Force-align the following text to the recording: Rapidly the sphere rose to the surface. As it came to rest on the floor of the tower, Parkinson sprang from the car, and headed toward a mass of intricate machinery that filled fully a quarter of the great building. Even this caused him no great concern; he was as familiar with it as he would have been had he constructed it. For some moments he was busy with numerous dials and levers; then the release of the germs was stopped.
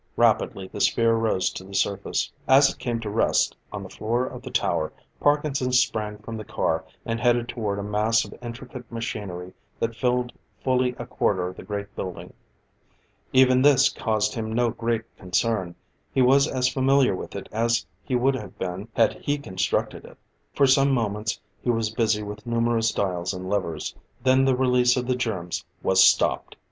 Rapidly 0.17 0.67
the 0.67 0.81
sphere 0.81 1.13
rose 1.13 1.51
to 1.51 1.63
the 1.63 1.75
surface. 1.75 2.31
As 2.47 2.71
it 2.73 2.79
came 2.79 2.99
to 3.01 3.09
rest 3.11 3.55
on 3.71 3.83
the 3.83 3.89
floor 3.89 4.25
of 4.25 4.41
the 4.41 4.49
tower, 4.49 4.91
Parkinson 5.19 5.71
sprang 5.71 6.17
from 6.17 6.37
the 6.37 6.43
car, 6.43 6.83
and 7.05 7.19
headed 7.19 7.47
toward 7.47 7.77
a 7.77 7.83
mass 7.83 8.25
of 8.25 8.33
intricate 8.41 8.91
machinery 8.91 9.53
that 9.79 9.95
filled 9.95 10.33
fully 10.63 10.95
a 10.97 11.05
quarter 11.05 11.45
of 11.49 11.55
the 11.55 11.61
great 11.61 11.95
building. 11.95 12.33
Even 13.31 13.61
this 13.61 13.89
caused 13.89 14.33
him 14.33 14.51
no 14.51 14.71
great 14.71 15.03
concern; 15.19 15.75
he 16.11 16.21
was 16.23 16.47
as 16.47 16.67
familiar 16.67 17.15
with 17.15 17.35
it 17.35 17.47
as 17.51 17.85
he 18.03 18.15
would 18.15 18.33
have 18.33 18.57
been 18.57 18.87
had 18.95 19.13
he 19.21 19.37
constructed 19.37 20.03
it. 20.03 20.17
For 20.55 20.65
some 20.65 20.89
moments 20.91 21.39
he 21.61 21.69
was 21.69 21.91
busy 21.91 22.23
with 22.23 22.47
numerous 22.47 22.89
dials 22.91 23.35
and 23.35 23.47
levers; 23.47 23.93
then 24.23 24.45
the 24.45 24.55
release 24.55 24.97
of 24.97 25.05
the 25.05 25.15
germs 25.15 25.63
was 25.83 26.03
stopped. 26.03 26.55